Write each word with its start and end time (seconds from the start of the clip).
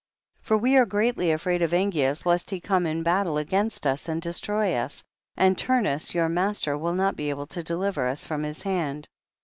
13. 0.41 0.47
For 0.47 0.57
we 0.57 0.77
are 0.77 0.85
greatly 0.87 1.29
afraid 1.31 1.61
of 1.61 1.75
Angeas 1.75 2.25
lest 2.25 2.49
he 2.49 2.59
come 2.59 2.87
in 2.87 3.03
battle 3.03 3.37
against 3.37 3.85
us 3.85 4.09
and 4.09 4.19
destroy 4.19 4.73
us, 4.73 5.03
and 5.37 5.55
Turnus 5.55 6.15
your 6.15 6.27
master 6.27 6.75
will 6.75 6.95
not 6.95 7.15
be 7.15 7.29
able 7.29 7.45
to 7.45 7.61
deliver 7.61 8.07
us 8.07 8.25
from 8.25 8.41
his 8.41 8.63
hand. 8.63 9.07